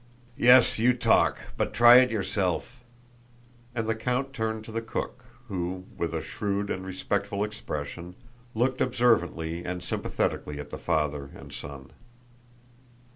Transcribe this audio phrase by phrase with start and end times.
[0.39, 2.83] "Yes, you talk, but try it yourself!"
[3.75, 8.15] And the count turned to the cook, who, with a shrewd and respectful expression,
[8.55, 11.91] looked observantly and sympathetically at the father and son.